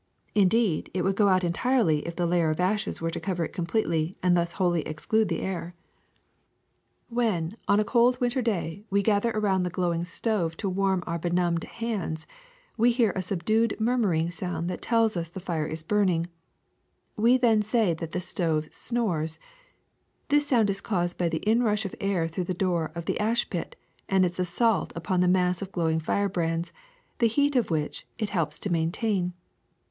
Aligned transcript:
Indeed, 0.33 0.89
it 0.95 1.03
would 1.03 1.15
go 1.15 1.27
out 1.27 1.43
entirely 1.43 1.99
if 2.07 2.15
the 2.15 2.25
layer 2.25 2.49
of 2.49 2.59
ashes 2.59 2.99
were 2.99 3.11
to 3.11 3.19
cover 3.19 3.45
it 3.45 3.53
completely 3.53 4.17
and 4.23 4.35
thus 4.35 4.53
wholly 4.53 4.81
exclude 4.81 5.29
the 5.29 5.41
air. 5.43 5.75
AIR 7.11 7.25
297 7.27 7.49
*^WherL 7.51 7.55
on 7.67 7.79
a 7.79 7.83
cold 7.85 8.19
winter 8.19 8.41
day 8.41 8.83
we 8.89 9.03
gather 9.03 9.29
around 9.29 9.61
the 9.61 9.69
glowing 9.69 10.03
stove 10.03 10.57
to 10.57 10.67
warm 10.67 11.03
our 11.05 11.19
benumbed 11.19 11.65
hands, 11.65 12.25
we 12.77 12.91
hear 12.91 13.11
a 13.15 13.21
subdued 13.21 13.79
murmuring 13.79 14.31
sound 14.31 14.67
that 14.71 14.81
tells 14.81 15.15
us 15.15 15.29
the 15.29 15.39
fire 15.39 15.67
is 15.67 15.83
burning. 15.83 16.25
We 17.15 17.33
say 17.33 17.93
then 17.93 17.97
that 17.97 18.11
the 18.11 18.19
stove 18.21 18.69
snores. 18.71 19.37
This 20.29 20.47
sound 20.47 20.71
is 20.71 20.81
caused 20.81 21.19
by 21.19 21.29
the 21.29 21.43
inrush 21.45 21.85
of 21.85 21.93
air 22.01 22.27
through 22.27 22.45
the 22.45 22.55
door 22.55 22.91
of 22.95 23.05
the 23.05 23.19
ash 23.19 23.47
pit 23.51 23.75
and 24.09 24.25
its 24.25 24.39
assault 24.39 24.91
upon 24.95 25.19
the 25.19 25.27
mass 25.27 25.61
of 25.61 25.71
glow 25.71 25.91
ing 25.91 25.99
firebrands, 25.99 26.73
the 27.19 27.27
heat 27.27 27.55
of 27.55 27.69
which 27.69 28.07
it 28.17 28.29
helps 28.29 28.57
to 28.61 28.71
maintain. 28.71 29.33